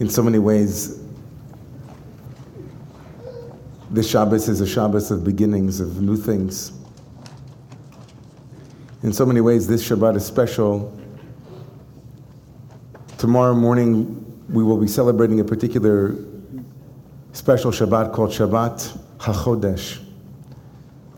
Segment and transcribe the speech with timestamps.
[0.00, 1.02] In so many ways,
[3.90, 6.72] this Shabbos is a Shabbos of beginnings, of new things.
[9.02, 10.96] In so many ways, this Shabbat is special.
[13.16, 16.14] Tomorrow morning, we will be celebrating a particular
[17.32, 19.98] special Shabbat called Shabbat HaChodesh,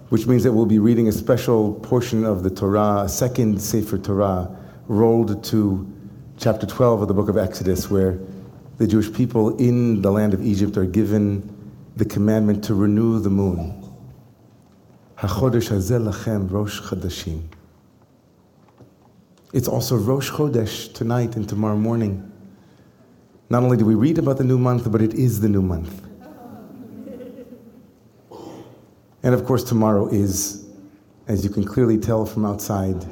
[0.08, 3.98] which means that we'll be reading a special portion of the Torah, a second Sefer
[3.98, 4.56] Torah,
[4.88, 5.86] rolled to
[6.38, 8.18] chapter 12 of the book of Exodus, where
[8.80, 11.46] the Jewish people in the land of Egypt are given
[11.96, 13.74] the commandment to renew the moon.
[15.18, 16.80] HaChodesh Rosh.
[19.52, 22.32] It's also Rosh Chodesh tonight and tomorrow morning.
[23.50, 26.02] Not only do we read about the new month, but it is the new month.
[29.22, 30.64] And of course, tomorrow is,
[31.28, 33.04] as you can clearly tell from outside,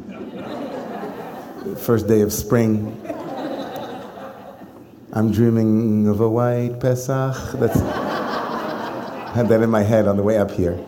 [1.76, 3.17] first day of spring.
[5.18, 7.34] I'm dreaming of a white Pesach.
[7.54, 7.80] That's,
[9.34, 10.78] had that in my head on the way up here.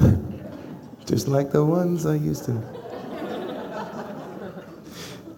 [1.06, 2.60] Just like the ones I used to.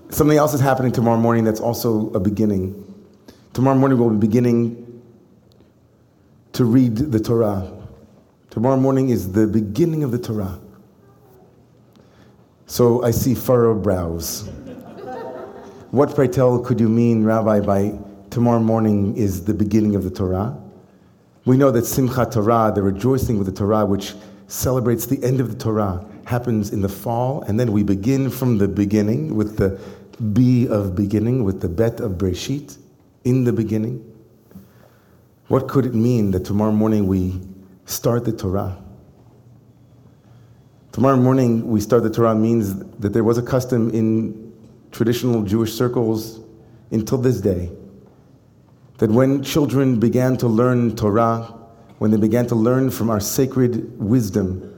[0.09, 2.73] Something else is happening tomorrow morning that's also a beginning.
[3.53, 5.03] Tomorrow morning we'll be beginning
[6.55, 7.71] to read the Torah.
[8.49, 10.59] Tomorrow morning is the beginning of the Torah.
[12.65, 14.49] So I see furrowed brows.
[15.93, 17.99] What, pray tell, could you mean, Rabbi, by
[18.31, 20.59] tomorrow morning is the beginning of the Torah?
[21.45, 24.15] We know that Simchat Torah, the rejoicing with the Torah, which
[24.47, 28.57] celebrates the end of the Torah, happens in the fall, and then we begin from
[28.57, 29.79] the beginning with the
[30.33, 32.79] B of beginning, with the Bet of Breshit,
[33.25, 34.03] in the beginning.
[35.49, 37.39] What could it mean that tomorrow morning we
[37.85, 38.79] start the Torah?
[40.93, 44.42] Tomorrow morning we start the Torah means that there was a custom in
[44.93, 46.41] traditional Jewish circles
[46.91, 47.71] until this day
[48.99, 51.53] that when children began to learn Torah,
[51.99, 54.69] when they began to learn from our sacred wisdom,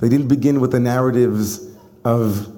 [0.00, 2.52] they didn't begin with the narratives of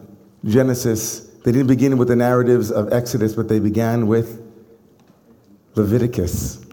[0.45, 4.43] Genesis, they didn't begin with the narratives of Exodus, but they began with
[5.75, 6.67] Leviticus.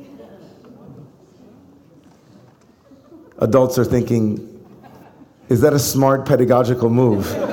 [3.39, 4.49] Adults are thinking,
[5.49, 7.52] is that a smart pedagogical move?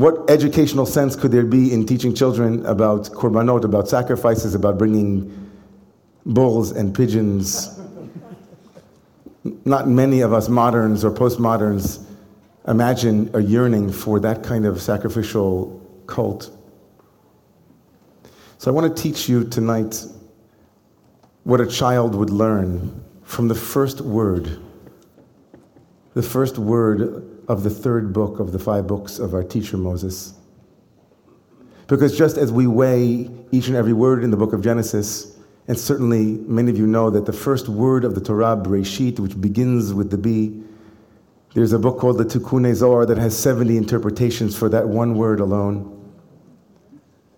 [0.00, 5.50] What educational sense could there be in teaching children about korbanot, about sacrifices, about bringing
[6.24, 7.78] bulls and pigeons?
[9.66, 12.02] Not many of us moderns or postmoderns
[12.66, 16.50] imagine a yearning for that kind of sacrificial cult.
[18.56, 20.02] So I want to teach you tonight
[21.44, 24.62] what a child would learn from the first word,
[26.14, 30.34] the first word of the third book of the five books of our teacher Moses.
[31.88, 35.76] Because just as we weigh each and every word in the book of Genesis, and
[35.76, 39.92] certainly many of you know that the first word of the Torah, Bereshit, which begins
[39.92, 40.62] with the B,
[41.52, 45.40] there's a book called the Tikkun Zohar that has 70 interpretations for that one word
[45.40, 45.96] alone.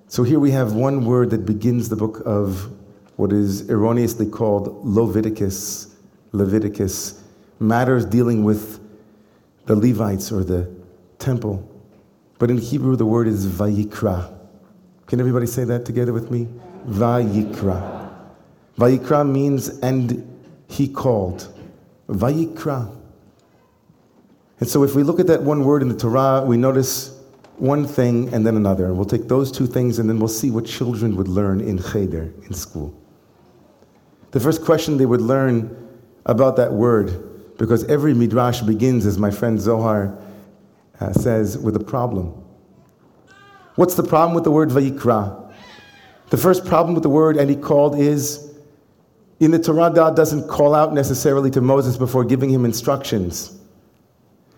[0.08, 2.70] So here we have one word that begins the book of
[3.16, 5.96] what is erroneously called Leviticus,
[6.32, 7.22] Leviticus,
[7.58, 8.81] matters dealing with
[9.66, 10.68] the Levites or the
[11.18, 11.68] temple.
[12.38, 14.38] But in Hebrew, the word is Vayikra.
[15.06, 16.48] Can everybody say that together with me?
[16.86, 18.10] Vayikra.
[18.78, 20.28] Vayikra means, and
[20.68, 21.52] he called.
[22.08, 22.96] Vayikra.
[24.60, 27.18] And so if we look at that one word in the Torah, we notice
[27.56, 28.86] one thing and then another.
[28.86, 31.78] And we'll take those two things and then we'll see what children would learn in
[31.78, 32.94] cheder, in school.
[34.32, 35.76] The first question they would learn
[36.26, 40.18] about that word, because every midrash begins, as my friend Zohar
[41.00, 42.28] uh, says, with a problem.
[43.76, 45.52] What's the problem with the word vayikra?
[46.30, 48.52] The first problem with the word, and he called, is
[49.40, 53.58] in the Torah, God doesn't call out necessarily to Moses before giving him instructions.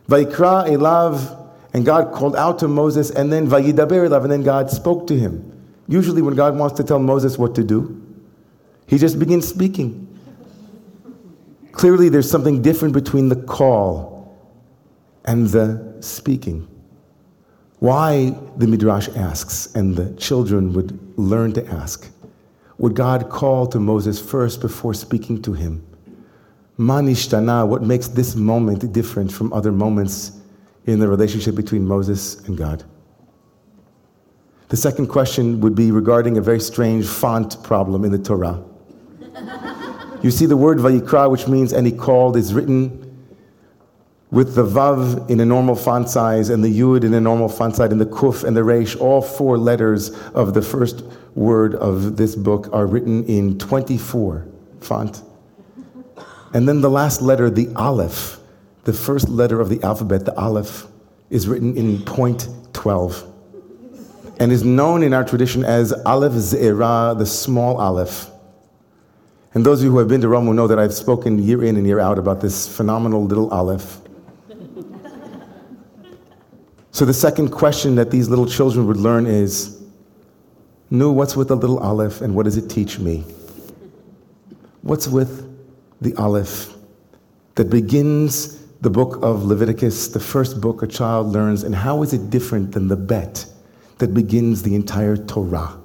[0.09, 1.41] Vaikra elav,
[1.73, 5.19] and God called out to Moses, and then Vayidaber elav, and then God spoke to
[5.19, 5.51] him.
[5.89, 8.01] Usually, when God wants to tell Moses what to do,
[8.87, 10.04] he just begins speaking.
[11.75, 14.39] Clearly, there's something different between the call
[15.25, 16.69] and the speaking.
[17.81, 22.09] Why, the Midrash asks, and the children would learn to ask,
[22.79, 25.85] would God call to Moses first before speaking to him?
[26.79, 30.41] Manishtana, what makes this moment different from other moments
[30.87, 32.85] in the relationship between Moses and God?
[34.69, 38.63] The second question would be regarding a very strange font problem in the Torah.
[40.25, 43.05] You see, the word Vayikra, which means and he called, is written
[44.31, 47.77] with the Vav in a normal font size and the Yud in a normal font
[47.77, 51.05] size and the Kuf and the Resh, all four letters of the first
[51.35, 54.49] word of this book are written in 24
[54.81, 55.23] font.
[56.53, 58.39] And then the last letter, the Aleph,
[58.85, 60.87] the first letter of the alphabet, the Aleph,
[61.31, 63.31] is written in point 12
[64.41, 68.31] and is known in our tradition as Aleph Ze'era, the small Aleph.
[69.55, 71.65] And those of you who have been to Rome will know that I've spoken year
[71.65, 74.01] in and year out about this phenomenal little Aleph.
[76.95, 79.83] So the second question that these little children would learn is,
[80.91, 83.25] Nu, what's with the little aleph and what does it teach me?
[84.83, 85.51] What's with
[86.01, 86.73] the aleph
[87.57, 92.13] that begins the book of Leviticus, the first book a child learns, and how is
[92.13, 93.45] it different than the bet
[93.99, 95.77] that begins the entire Torah?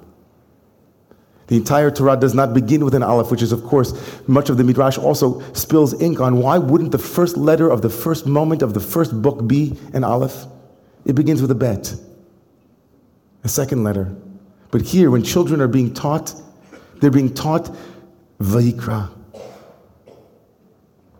[1.50, 3.92] The entire Torah does not begin with an aleph, which is, of course,
[4.28, 6.38] much of the Midrash also spills ink on.
[6.38, 10.04] Why wouldn't the first letter of the first moment of the first book be an
[10.04, 10.46] aleph?
[11.06, 11.96] It begins with a bet,
[13.44, 14.16] a second letter.
[14.70, 16.40] But here, when children are being taught,
[17.02, 17.76] they're being taught
[18.40, 19.10] Vayikra.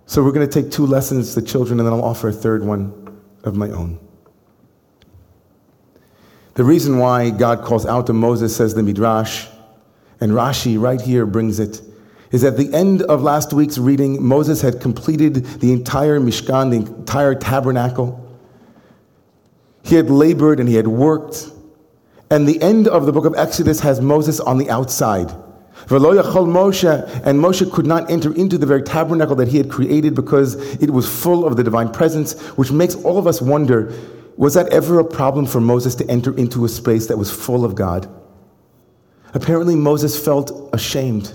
[0.06, 2.64] So we're going to take two lessons to children, and then I'll offer a third
[2.64, 4.00] one of my own.
[6.54, 9.48] The reason why God calls out to Moses, says the Midrash,
[10.22, 11.82] and Rashi right here brings it,
[12.32, 16.78] is at the end of last week's reading, Moses had completed the entire Mishkan, the
[16.78, 18.26] entire tabernacle.
[19.84, 21.50] He had labored and he had worked.
[22.30, 25.34] And the end of the book of Exodus has Moses on the outside.
[25.88, 30.56] Moshe, and Moshe could not enter into the very tabernacle that he had created because
[30.76, 33.92] it was full of the divine presence, which makes all of us wonder
[34.38, 37.66] was that ever a problem for Moses to enter into a space that was full
[37.66, 38.08] of God?
[39.34, 41.34] Apparently, Moses felt ashamed.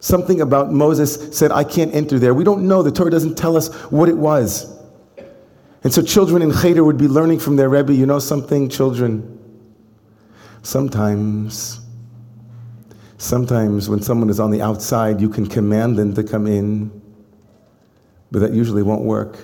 [0.00, 2.34] Something about Moses said, I can't enter there.
[2.34, 2.82] We don't know.
[2.82, 4.70] The Torah doesn't tell us what it was.
[5.82, 9.30] And so children in Cheder would be learning from their Rebbe, you know something, children?
[10.62, 11.80] Sometimes,
[13.18, 17.02] sometimes when someone is on the outside, you can command them to come in,
[18.30, 19.38] but that usually won't work.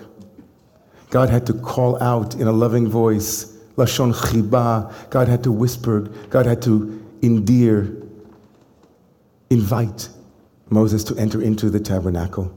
[1.10, 5.10] God had to call out in a loving voice, Lashon Chiba.
[5.10, 6.00] God had to whisper,
[6.30, 7.96] God had to endear,
[9.50, 10.08] invite
[10.68, 12.54] Moses to enter into the tabernacle.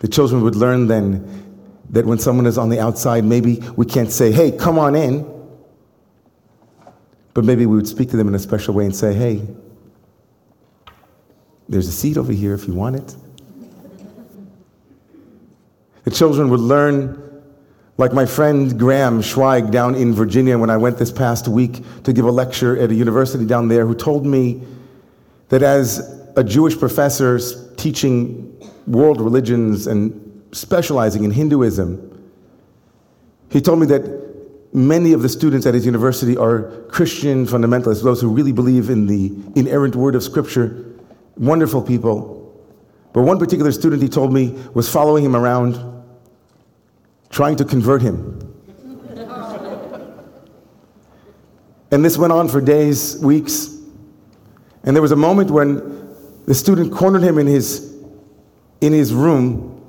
[0.00, 1.44] The children would learn then
[1.90, 5.30] that when someone is on the outside, maybe we can't say, hey, come on in.
[7.32, 9.42] But maybe we would speak to them in a special way and say, hey,
[11.68, 13.16] there's a seat over here if you want it.
[16.04, 17.23] The children would learn,
[17.96, 22.12] like my friend Graham Schweig down in Virginia when I went this past week to
[22.12, 24.62] give a lecture at a university down there, who told me
[25.48, 27.38] that as a Jewish professor
[27.76, 28.50] teaching
[28.86, 30.20] world religions and
[30.52, 32.10] specializing in Hinduism.
[33.50, 34.24] He told me that
[34.72, 39.06] many of the students at his university are Christian fundamentalists, those who really believe in
[39.06, 40.84] the inerrant word of Scripture,
[41.36, 42.40] wonderful people.
[43.12, 45.74] But one particular student, he told me, was following him around,
[47.34, 48.40] trying to convert him.
[51.90, 53.76] and this went on for days, weeks.
[54.84, 56.14] And there was a moment when
[56.46, 57.92] the student cornered him in his
[58.80, 59.80] in his room,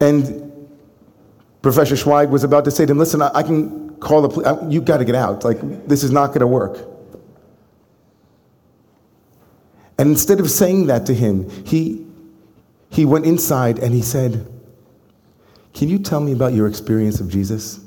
[0.00, 0.68] and
[1.60, 4.72] Professor Schweig was about to say to him, Listen, I, I can call the police.
[4.72, 5.44] You've got to get out.
[5.44, 6.86] Like, this is not going to work.
[9.98, 12.06] And instead of saying that to him, he,
[12.90, 14.46] he went inside and he said,
[15.80, 17.80] Can you tell me about your experience of Jesus?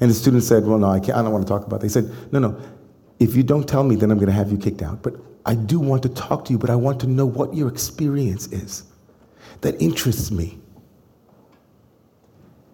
[0.00, 1.86] And the student said, Well, no, I, can't, I don't want to talk about that.
[1.86, 2.60] He said, No, no.
[3.18, 5.02] If you don't tell me, then I'm going to have you kicked out.
[5.02, 5.14] But
[5.46, 8.48] I do want to talk to you, but I want to know what your experience
[8.48, 8.84] is.
[9.62, 10.58] That interests me.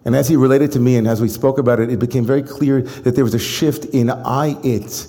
[0.04, 2.42] And as he related to me and as we spoke about it, it became very
[2.42, 5.06] clear that there was a shift in I it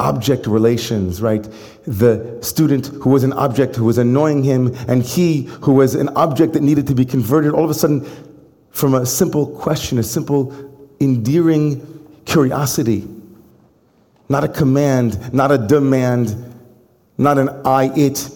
[0.00, 1.48] object relations, right?
[1.84, 6.08] The student who was an object who was annoying him, and he who was an
[6.10, 8.06] object that needed to be converted, all of a sudden,
[8.70, 10.54] from a simple question, a simple
[11.00, 11.82] endearing
[12.26, 13.08] curiosity,
[14.28, 16.54] not a command, not a demand,
[17.16, 18.30] not an I it,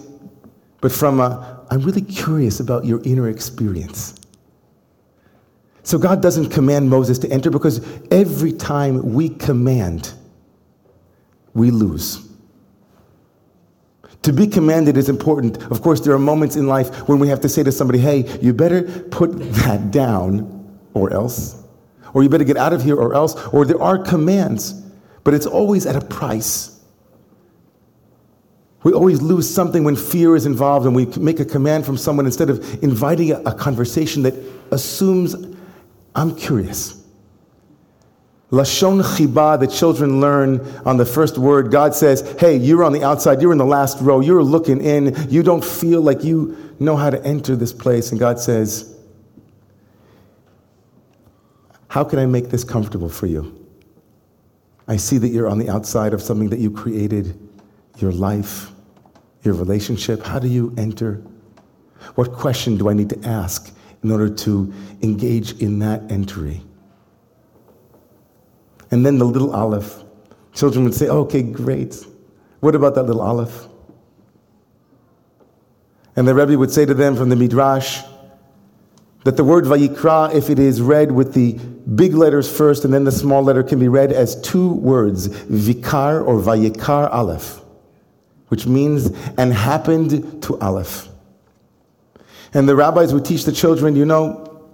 [0.80, 4.14] but from a I'm really curious about your inner experience.
[5.84, 10.12] So God doesn't command Moses to enter because every time we command,
[11.54, 12.28] we lose.
[14.22, 15.60] To be commanded is important.
[15.70, 18.38] Of course, there are moments in life when we have to say to somebody, hey,
[18.40, 21.60] you better put that down or else.
[22.14, 23.34] Or you better get out of here or else.
[23.48, 24.72] Or there are commands,
[25.24, 26.80] but it's always at a price.
[28.84, 32.26] We always lose something when fear is involved and we make a command from someone
[32.26, 34.34] instead of inviting a, conversation that
[34.72, 35.36] assumes,
[36.14, 37.01] I'm curious.
[38.52, 41.70] Lashon chiba, the children learn on the first word.
[41.70, 45.16] God says, Hey, you're on the outside, you're in the last row, you're looking in,
[45.30, 48.10] you don't feel like you know how to enter this place.
[48.10, 48.94] And God says,
[51.88, 53.58] How can I make this comfortable for you?
[54.86, 57.38] I see that you're on the outside of something that you created,
[57.96, 58.70] your life,
[59.44, 60.22] your relationship.
[60.22, 61.22] How do you enter?
[62.16, 66.60] What question do I need to ask in order to engage in that entry?
[68.92, 70.04] And then the little Aleph.
[70.52, 72.06] Children would say, okay, great.
[72.60, 73.66] What about that little Aleph?
[76.14, 78.02] And the Rebbe would say to them from the Midrash
[79.24, 81.54] that the word Vayikra, if it is read with the
[81.94, 86.26] big letters first and then the small letter, can be read as two words, Vikar
[86.26, 87.62] or Vayikar Aleph,
[88.48, 89.06] which means,
[89.38, 91.08] and happened to Aleph.
[92.52, 94.68] And the rabbis would teach the children, you know,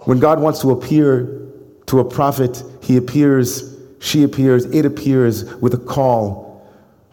[0.00, 1.43] when God wants to appear
[1.86, 6.44] to a prophet, he appears, she appears, it appears with a call.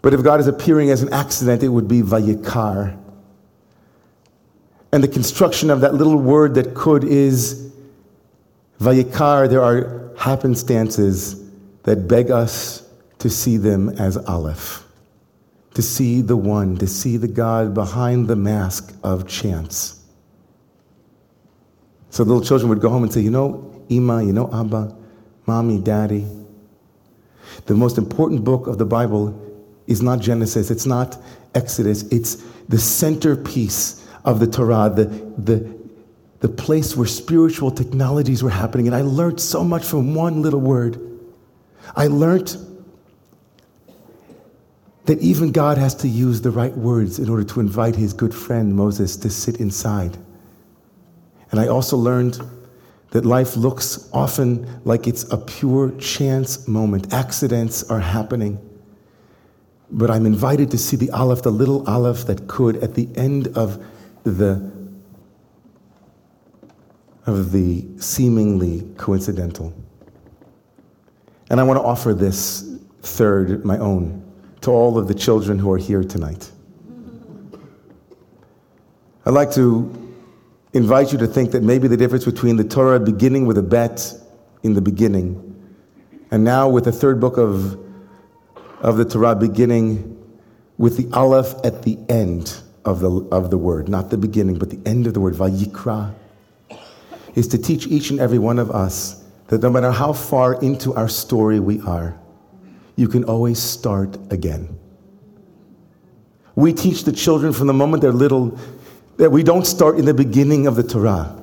[0.02, 2.98] But if God is appearing as an accident, it would be vayikar.
[4.92, 7.72] And the construction of that little word that could is
[8.80, 9.50] vayikar.
[9.50, 11.50] There are happenstances
[11.84, 12.88] that beg us
[13.20, 14.86] to see them as Aleph,
[15.76, 20.00] to see the one, to see the God behind the mask of chance.
[22.10, 24.96] So the little children would go home and say, You know, Ima, you know Abba,
[25.46, 26.26] Mommy, Daddy.
[27.66, 29.38] The most important book of the Bible
[29.88, 31.22] is not Genesis, it's not
[31.54, 32.36] Exodus, it's
[32.70, 35.06] the centerpiece of the Torah, the,
[35.38, 35.78] the,
[36.40, 38.88] the place where spiritual technologies were happening.
[38.88, 41.00] And I learned so much from one little word.
[41.96, 42.56] I learned
[45.06, 48.34] that even God has to use the right words in order to invite his good
[48.34, 50.18] friend Moses to sit inside.
[51.52, 52.40] And I also learned
[53.12, 57.14] that life looks often like it's a pure chance moment.
[57.14, 58.60] Accidents are happening.
[59.92, 63.50] But I'm invited to see the Aleph, the little Aleph that could, at the end
[63.50, 63.86] of
[64.24, 64.72] the
[67.28, 69.72] of the seemingly coincidental.
[71.52, 74.24] And I want to offer this third, my own,
[74.62, 76.50] to all of the children who are here tonight.
[79.26, 80.11] I'd like to
[80.74, 84.14] invite you to think that maybe the difference between the Torah beginning with a bet
[84.64, 85.48] in the beginning
[86.32, 87.78] and now with the third book of,
[88.80, 90.18] of the Torah beginning
[90.78, 94.70] with the Aleph at the end of the, of the word, not the beginning, but
[94.70, 96.16] the end of the word, Vayikra,
[97.36, 100.94] is to teach each and every one of us that no matter how far into
[100.94, 102.18] our story we are,
[102.96, 104.78] you can always start again.
[106.56, 108.58] We teach the children from the moment they're little
[109.18, 111.38] that we don't start in the beginning of the Torah.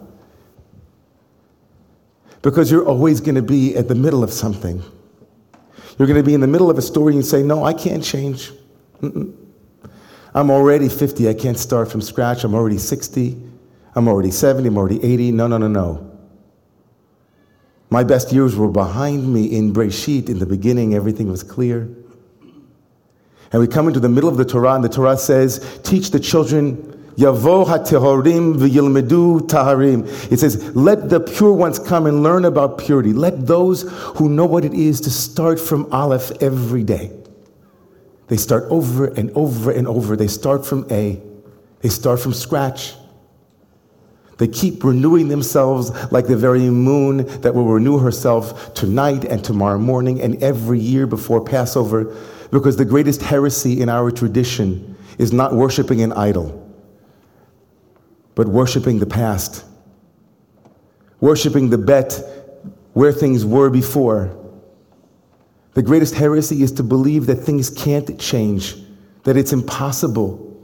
[2.42, 4.82] Because you're always going to be at the middle of something.
[5.98, 8.02] You're going to be in the middle of a story and say, No, I can't
[8.02, 8.52] change.
[9.02, 9.34] Mm-mm.
[10.34, 11.28] I'm already 50.
[11.28, 12.44] I can't start from scratch.
[12.44, 13.36] I'm already 60.
[13.94, 14.68] I'm already 70.
[14.68, 15.32] I'm already 80.
[15.32, 16.04] No, no, no, no.
[17.90, 20.28] My best years were behind me in Breshit.
[20.28, 21.88] In the beginning, everything was clear.
[23.50, 26.20] And we come into the middle of the Torah, and the Torah says, Teach the
[26.20, 30.06] children Yavo hatehorim v'yilmedu taharim.
[30.30, 33.12] It says, let the pure ones come and learn about purity.
[33.12, 33.82] Let those
[34.16, 37.10] who know what it is to start from Aleph every day.
[38.28, 40.14] They start over and over and over.
[40.14, 41.20] They start from A.
[41.80, 42.94] They start from scratch.
[44.36, 49.78] They keep renewing themselves like the very moon that will renew herself tonight and tomorrow
[49.78, 52.14] morning and every year before Passover,
[52.52, 56.67] because the greatest heresy in our tradition is not worshiping an idol
[58.38, 59.64] but worshiping the past,
[61.18, 62.22] worshiping the bet
[62.92, 64.32] where things were before.
[65.74, 68.76] The greatest heresy is to believe that things can't change,
[69.24, 70.56] that it's impossible,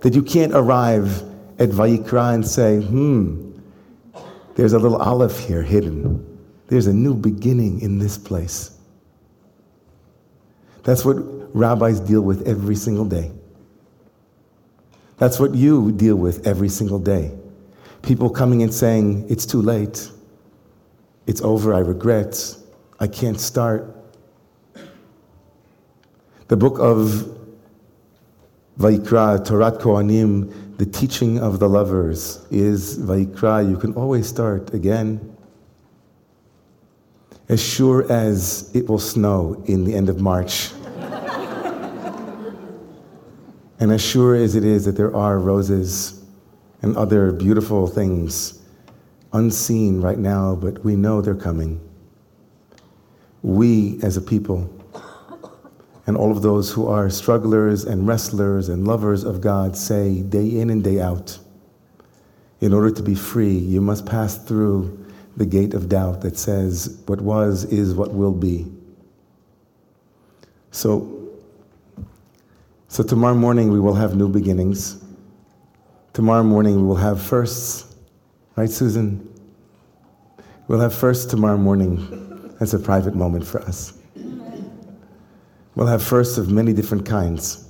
[0.00, 1.22] that you can't arrive
[1.58, 3.52] at Vayikra and say, hmm,
[4.54, 6.24] there's a little aleph here hidden.
[6.68, 8.78] There's a new beginning in this place.
[10.82, 11.16] That's what
[11.54, 13.32] rabbis deal with every single day.
[15.18, 17.32] That's what you deal with every single day.
[18.02, 20.10] People coming and saying, It's too late.
[21.26, 21.72] It's over.
[21.72, 22.56] I regret.
[23.00, 23.94] I can't start.
[26.48, 27.34] The book of
[28.78, 33.68] Vaikra, Torat Kohanim, the teaching of the lovers, is Vaikra.
[33.68, 35.36] You can always start again.
[37.48, 40.70] As sure as it will snow in the end of March.
[43.80, 46.22] And as sure as it is that there are roses
[46.82, 48.62] and other beautiful things
[49.32, 51.80] unseen right now, but we know they're coming,
[53.42, 54.70] we as a people,
[56.06, 60.60] and all of those who are strugglers and wrestlers and lovers of God say day
[60.60, 61.38] in and day out,
[62.60, 65.04] in order to be free, you must pass through
[65.36, 68.70] the gate of doubt that says what was is what will be.
[70.70, 71.23] So,
[72.94, 75.02] so tomorrow morning we will have new beginnings.
[76.12, 77.96] Tomorrow morning we will have firsts,
[78.54, 79.28] right, Susan?
[80.68, 82.54] We'll have firsts tomorrow morning.
[82.60, 83.98] That's a private moment for us.
[85.74, 87.68] We'll have firsts of many different kinds.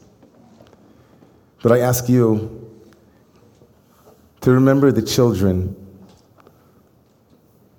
[1.62, 2.70] But I ask you
[4.42, 5.74] to remember the children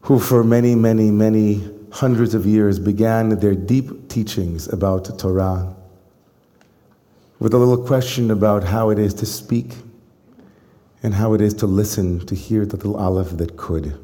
[0.01, 5.75] who, for many, many, many hundreds of years, began their deep teachings about Torah
[7.39, 9.73] with a little question about how it is to speak
[11.03, 13.97] and how it is to listen, to hear the little aleph that could.